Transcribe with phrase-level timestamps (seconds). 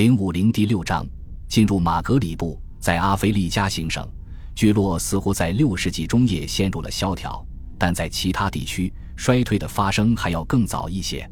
[0.00, 1.06] 零五零第六章
[1.46, 4.08] 进入马格里布，在阿非利加行省
[4.54, 7.46] 聚落似乎在六世纪中叶陷入了萧条，
[7.78, 11.30] 但在其他地区衰退的发生还要更早一些。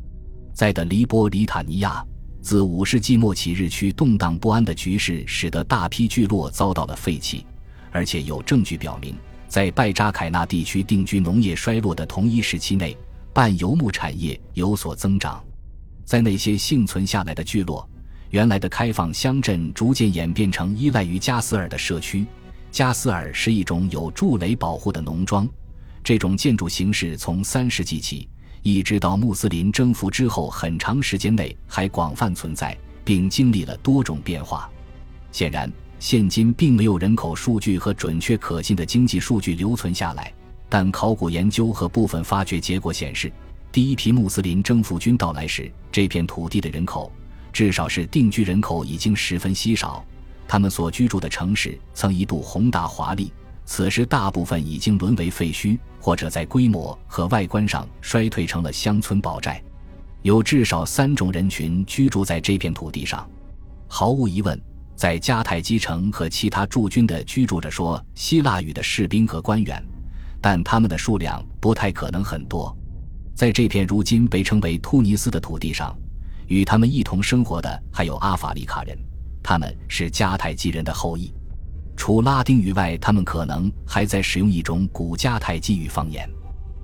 [0.52, 2.04] 在的黎波里塔尼亚，
[2.42, 7.46] 自五世纪末起，日趋动荡不安的局势使得大批聚落遭到了废弃，
[7.90, 9.14] 而且有证据表明，
[9.48, 12.94] 在拜扎凯纳地区定居农业衰落的同一时期内，
[13.32, 15.42] 半游牧产业有所增长。
[16.04, 17.88] 在那些幸存下来的聚落。
[18.30, 22.26] 原来的开放乡镇逐渐演变成依赖于加斯尔的社区。
[22.70, 25.48] 加斯尔是一种有筑垒保护的农庄。
[26.04, 28.28] 这种建筑形式从三世纪起，
[28.62, 34.70] 一直到穆斯林征服之后很长时间内还广泛存在，并经历了多种变化。
[35.32, 40.32] 显然，现今并没有人口数据和准确可信的经济数据留存下来。
[40.68, 43.32] 但考古研究和部分发掘结果显示，
[43.72, 47.10] 第一批穆斯林征服军到来时，这片土地的人口。
[47.58, 50.04] 至少是定居人口已经十分稀少，
[50.46, 53.32] 他们所居住的城市曾一度宏大华丽，
[53.64, 59.60] 此时大部分已经沦为废墟，或者在规模和外观上衰退成了乡村堡寨。
[60.22, 63.28] 有至少三种人群居住在这片土地上。
[63.88, 64.56] 毫无疑问，
[64.94, 69.84] 在迦太基城和其他驻军的居住着说希腊语的士兵和官员，
[70.40, 72.72] 但他们的数量不太可能很多。
[73.34, 75.92] 在这片如今被称为突尼斯的土地上。
[76.48, 78.98] 与他们一同生活的还有阿法利卡人，
[79.42, 81.32] 他们是迦太基人的后裔。
[81.96, 86.28] 除拉丁语外，他们可能还在使用一种古迦太基语方言。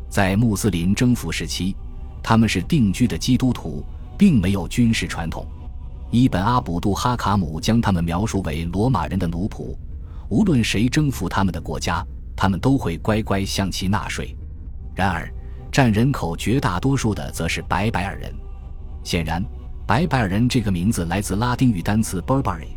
[0.08, 1.74] 在穆斯林征服时期，
[2.22, 3.84] 他们是定居的基督徒，
[4.18, 5.46] 并没有军事传统。
[6.10, 9.76] 伊本阿卜杜哈卡姆将他们描述为罗马人的奴仆，
[10.28, 12.04] 无论谁征服他们的国家，
[12.36, 14.36] 他们都会乖乖向其纳税。
[14.94, 15.32] 然而，
[15.72, 18.32] 占人口绝大多数的则是白白尔人。
[19.05, 19.44] 显然，
[19.86, 22.69] 白白尔人这个名字来自拉丁语单词 Berberi，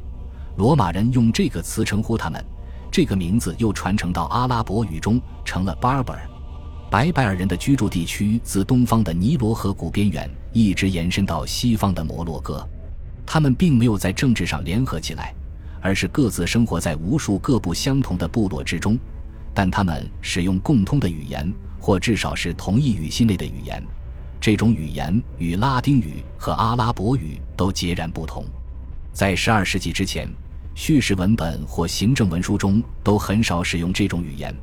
[0.58, 2.44] 罗马人用这个词称呼他们，
[2.92, 6.20] 这个名字又传承到阿拉伯语中，成了 “Barber”。
[6.92, 12.68] 白白尔人的居住地区自东方的尼罗河谷边缘一直延伸到西方的摩洛哥，
[13.26, 15.34] 他们并没有在政治上联合起来，
[15.82, 18.98] 而是各自生活在无数各不相同的部落之中，
[19.54, 21.50] 但他们使用共通的语言，
[21.80, 23.82] 或至少是同一语系内的语言。
[24.40, 28.46] 这种语言与拉丁语和阿拉伯语都截然不同。
[29.12, 30.30] 在12世纪之前，
[30.76, 34.54] 叙事文本或行政文书中都很少使用这种语言。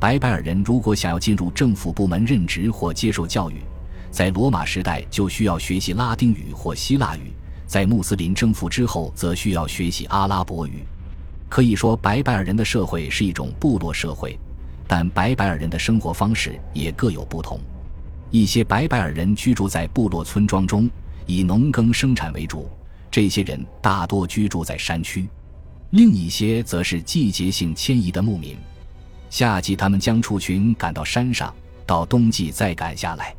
[0.00, 3.62] 白白尔人如果想要进入政府部门任职或接受教育，
[4.10, 7.30] 在罗马时代就需要学习拉丁语或希腊语；
[7.66, 10.82] 在穆斯林征服之后，则需要学习阿拉伯语。
[11.48, 14.38] 可以说，白白尔人的社会是一种部落社会，
[14.88, 17.60] 但白白尔人的生活方式也各有不同。
[18.30, 20.88] 一些白白尔人居住在部落村庄中，
[21.26, 22.68] 以农耕生产为主。
[23.10, 25.28] 这些人大多居住在山区，
[25.90, 28.56] 另一些则是季节性迁移的牧民。
[29.30, 31.52] 夏季他们将畜群赶到山上，
[31.84, 33.34] 到冬季再赶下来。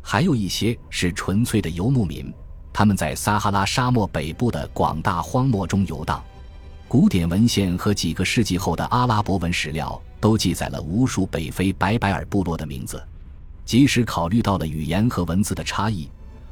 [0.00, 2.32] 还有一些是纯粹的游牧民，
[2.72, 6.22] 他们在撒哈拉沙漠北部的广大荒漠中游荡。
[6.86, 13.02] 古典文献和几个世纪后的阿拉伯文史料都记载了无数北非白白尔部落的名字。
[13.68, 16.08] 即使考虑到了语言和文字的差异，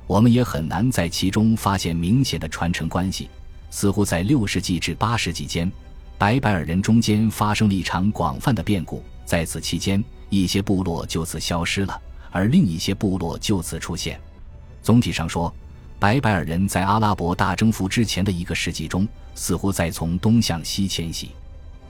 [0.06, 3.30] 我们也很难在其中发现明显的传承关系。
[3.70, 5.72] 似乎在六世纪至八世纪间，
[6.18, 11.98] 白白尔人中间发生了一场广泛的变故，在此期间，一些部落就此消失了，
[12.30, 14.20] 而另一些部落就此出现。
[14.82, 15.50] 总体上说，
[15.98, 21.30] 白白尔人在阿拉伯大征服之前的一个世纪中，似乎在从东向西迁徙。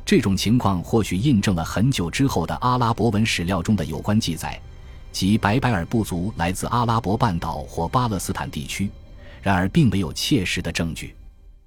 [0.04, 4.56] 这种情况或许印证了很久之后的阿拉伯文史料中的有关记载。
[5.16, 8.90] 即白白尔部族来自阿拉伯半岛或巴勒斯坦地区，
[9.40, 11.16] 然而并没有切实的证据。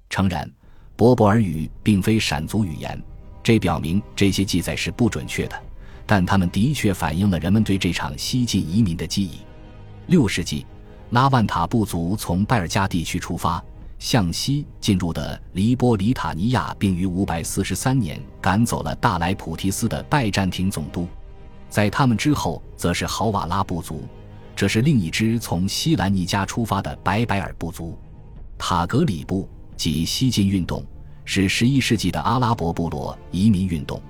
[0.07, 0.47] 诚然，
[0.95, 3.01] 柏柏尔语并非闪族语言，
[3.41, 5.59] 这表明这些记载是不准确的，
[6.05, 9.39] 但他们的确反映了人们对这场西进移民的记忆。
[10.05, 10.63] 六世纪，
[11.09, 13.59] 拉万塔部族从拜尔加地区出发，
[13.97, 21.07] 向西进入的黎波里塔尼亚，并于五百四十三年赶走了大莱普提斯的拜占庭总督。
[21.69, 24.03] 在他们之后，则是豪瓦拉部族，
[24.55, 27.97] 这是另一支从西兰尼加出发的白白尔部族。
[28.57, 30.83] 塔格里部及西进运动
[31.23, 34.01] 是十一世纪的阿拉伯部落移民运动，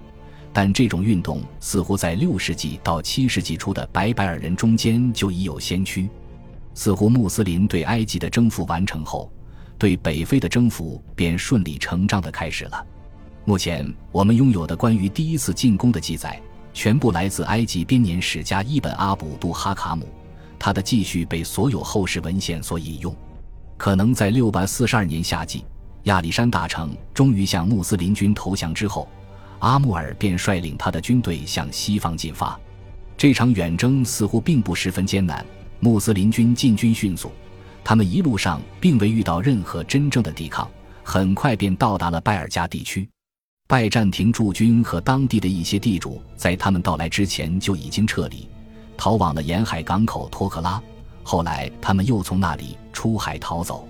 [0.52, 6.10] 但这种运动似乎在六世纪到七世纪初的白白尔人中间就已有先驱。
[6.74, 9.30] 似乎穆斯林对埃及的征服完成后，
[9.78, 12.88] 对北非的征服便顺理成章地开始了。
[13.44, 16.42] 目前我们拥有的关于第一次进攻的记载。
[16.80, 20.08] 全部来自埃及编年史家伊本阿卜杜哈卡姆，
[20.58, 23.14] 他的记叙被所有后世文献所引用。
[23.76, 25.66] 可能在六百四十二年夏季，
[26.04, 29.10] 亚历山大城终于向穆斯林军投降之后，
[29.60, 32.58] 阿穆尔便率领他的军队向西方进发。
[33.18, 35.46] 这场远征似乎并不十分艰难，
[35.82, 37.30] 穆斯林军进军迅速，
[37.84, 40.66] 他们一路上并未遇到任何真正的抵抗，
[41.04, 43.10] 很快便到达了拜尔加地区。
[43.70, 48.48] 拜占庭驻军和当地的一些地主在他们到来之前就已经撤离，
[48.98, 50.82] 逃往了沿海港口托克拉。
[51.22, 53.88] 后来，他们又从那里出海逃走。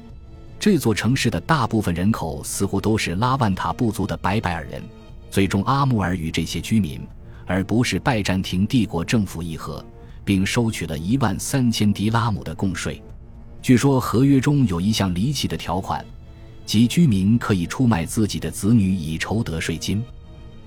[0.60, 4.84] 这座城市的大部分人口似乎都是拉万塔部族的白白尔人。
[5.31, 7.00] 最终，阿穆尔与这些居民，
[7.46, 9.82] 而不是拜占庭帝国政府议和，
[10.25, 13.02] 并收取了一万三千迪拉姆的贡税。
[13.62, 16.06] 据说，合约中有一项离奇的条款。
[16.69, 20.04] 即居民可以出卖自己的子女以筹得税金，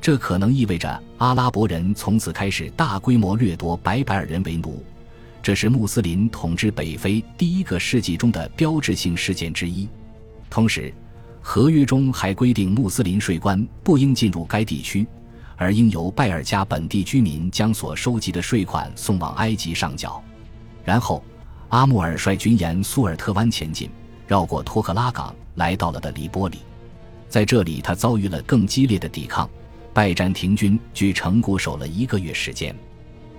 [0.01, 4.85] 这可能意味着阿拉伯人从此开始大规模掠夺白白尔人为奴。
[5.41, 9.89] 这是穆斯林统治北非第一个世纪中的标志性事件之一。
[10.51, 10.93] 同时，
[11.41, 15.07] 合约中还规定穆斯林税官不应进入该地区，
[15.55, 20.21] 而应由拜尔加本地居民将所收集的税款送往埃及上缴。
[20.85, 21.23] 然后，
[21.69, 23.89] 阿穆尔率军沿苏尔特湾前进。
[24.33, 26.61] 绕过托克拉港，来到了的黎波里，
[27.29, 29.47] 在这里他遭遇了更激烈的抵抗。
[29.93, 32.75] 拜占庭军据城固守了一个月时间。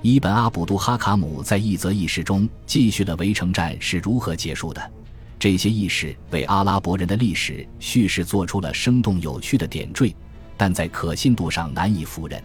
[0.04, 4.92] 伊本阿卜杜哈卡姆在一则轶事中继续了围城战是如何结束的。
[5.40, 10.16] 这些轶事为阿拉伯人的历史叙事做出了生动有趣的点缀，
[10.56, 12.40] 但在可信度上难以服人。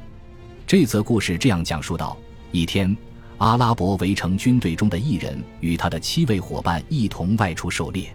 [0.66, 2.16] 这则故事这样讲述道：
[2.50, 2.96] 一天，
[3.36, 8.10] 阿拉伯围城军队中的一人与他的七位伙伴一同外出狩猎。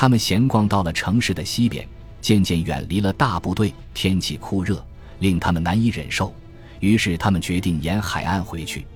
[0.00, 1.84] 他们闲逛到了城市的西边，
[2.20, 3.74] 渐渐远离了大部队。
[3.92, 4.80] 天气酷热，
[5.18, 6.32] 令他们难以忍受，
[6.78, 8.86] 于是他们决定沿海岸回去。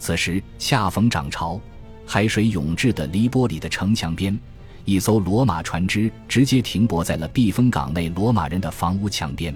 [0.00, 1.60] 此时恰逢涨潮，
[2.04, 4.36] 海水涌至的黎波里的城墙边，
[4.84, 9.54] 一艘罗马船只直接停泊在了避风港内罗马人的房屋墙边。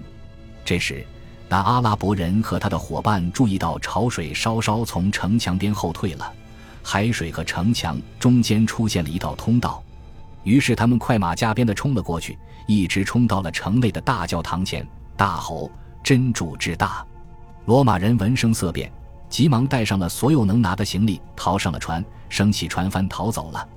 [0.64, 1.04] 这时，
[1.48, 6.32] 那阿拉伯人和他的伙伴注意到潮水稍稍从城墙边后退了，
[6.84, 9.83] 海水和城墙中间出现了一道通道。
[10.44, 14.86] 于是他们快马加鞭地冲了过去，一直冲到了城内的大教堂前，
[15.16, 15.70] 大吼
[16.04, 17.04] ：“真主之大！”
[17.66, 18.92] 罗马人闻声色变，
[19.28, 23.68] 急忙带上了所有能拿的行李，逃上了船，升起船帆逃走了。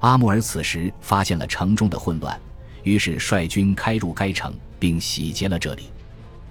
[0.00, 2.38] 阿穆尔此时发现了城中的混乱，
[2.82, 5.90] 于是率军开入该城，并洗劫了这里。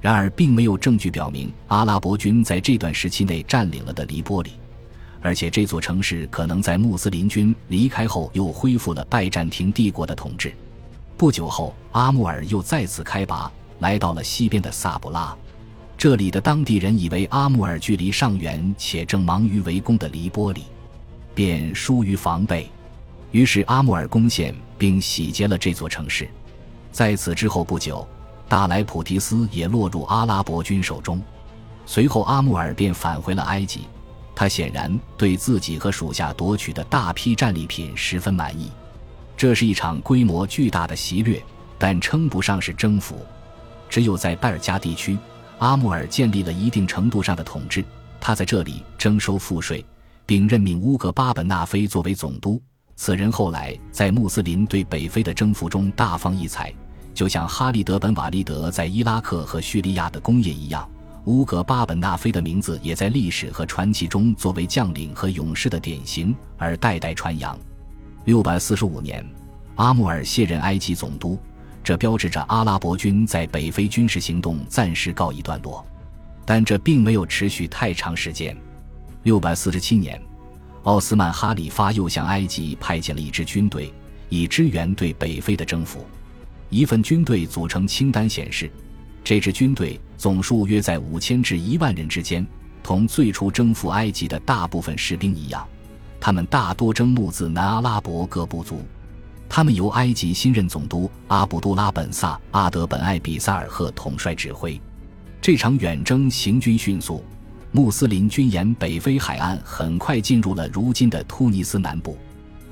[0.01, 4.51] 然而，并没有证据表明阿拉伯军在这段时期内占领了的黎波里。
[5.25, 10.53] 而且这座城市可能在穆斯林军离开后又恢复了拜占庭帝国的统治。
[11.17, 15.35] 不久后，阿穆尔又再次开拔，来到了西边的萨布拉。
[15.97, 20.65] 这里的当地人以为阿穆尔距离上元且正忙于围攻的黎波里，
[21.33, 22.69] 便疏于防备。
[23.31, 26.29] 于是阿穆尔攻陷并洗劫了这座城市。
[26.91, 28.07] 在此之后不久，
[28.47, 31.19] 大莱普提斯也落入阿拉伯军手中。
[31.87, 33.87] 随后，阿穆尔便返回了埃及。
[34.35, 38.69] 他显然对自己和属下夺取的大批战利品十分满意。
[39.37, 41.41] 这是一场规模巨大的袭掠，
[41.77, 43.25] 但称不上是征服。
[43.89, 45.17] 只有在拜尔加地区，
[45.59, 47.83] 阿穆尔建立了一定程度上的统治。
[48.19, 49.85] 他在这里征收赋税，
[50.25, 52.61] 并任命乌格巴本纳菲作为总督。
[52.95, 56.73] 此人后来在穆斯林对北非的征服中大放异彩，
[57.13, 60.89] 就像哈利德本瓦利德在伊拉克和叙利亚的功业一样。
[61.25, 67.57] 乌格巴本纳菲的名字也在历史和传奇中作为将领和勇士的典型而代代传扬。
[68.25, 69.25] 六百四十五年，
[69.75, 71.39] 阿穆尔卸任埃及总督，
[71.83, 75.83] 这标志着阿拉伯军在北非军事行动暂时告一段落。
[76.45, 78.55] 但这并没有持续太长时间。
[79.23, 80.21] 六百四十七年，
[80.83, 83.91] 奥斯曼哈里发又向埃及派遣了一支军队，
[84.29, 86.05] 以支援对北非的征服。
[86.69, 88.69] 一份军队组成清单显示。
[89.25, 92.45] 这支军队总数约在五千至一万人之间，
[92.83, 95.67] 同最初征服埃及的大部分士兵一样，
[96.19, 98.83] 他们大多征募自南阿拉伯各部族。
[99.49, 104.79] 他们由埃及新任总督阿卜杜拉本萨阿德本艾比萨尔赫统帅指挥。
[105.41, 107.25] 这场远征行军迅速，
[107.71, 112.15] 穆斯林军沿北非海岸很快进入了如今的突尼斯南部。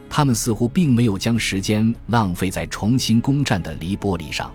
[0.07, 4.51] 他们似乎并没有将时间浪费在重新攻占的黎波里上。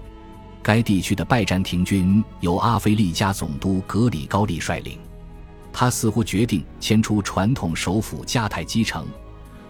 [0.62, 4.98] 该地区的拜占庭军由阿非利加总督格里高利率领，
[5.72, 9.06] 他似乎决定迁出传统首府迦太基城，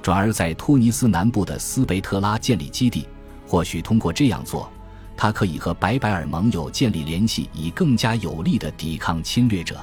[0.02, 3.07] 转而在突尼斯南部的斯贝特拉建立基地。
[3.47, 4.71] 或许通过这样做，
[5.16, 9.78] 他可以和白白尔盟友建立联系，以更加有力地抵抗侵略者。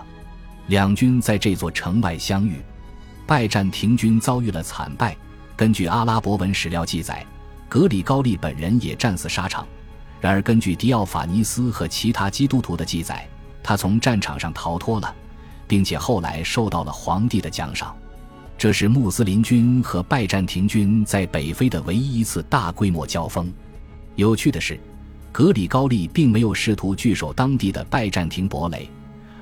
[0.67, 2.57] 两军在这座城外相遇，
[3.25, 5.15] 拜占庭军遭遇了惨败。
[5.55, 7.25] 根据阿拉伯文史料记载，
[7.69, 9.65] 格里高利本人也战死沙场。
[10.25, 13.29] 然而，根据迪奥法尼斯和其他基督徒的记载，
[13.61, 15.15] 他从战场上逃脱了，
[15.67, 17.95] 并且后来受到了皇帝的奖赏。
[18.57, 23.53] 这是穆斯林军和拜占庭军在北非的唯一一次大规模交锋。
[24.15, 24.79] 有趣的是，
[25.31, 28.89] 格里高利并没有试图据守当地的拜占庭堡垒，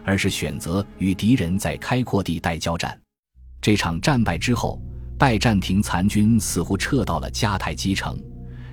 [0.03, 2.99] 而是选择与敌人在开阔地带交战。
[3.61, 4.81] 这场战败之后，
[5.17, 8.21] 拜占庭残军似乎撤到了迦太基城，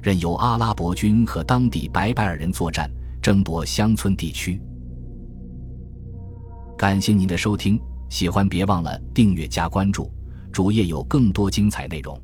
[0.03, 2.91] 任由阿拉伯军和当地白白尔人作战，
[3.23, 4.61] 争夺乡村地区。
[6.79, 7.79] 感谢您的收听，
[8.09, 10.11] 喜欢别忘了订阅加关注。
[10.53, 12.21] 主页有更多精彩内容。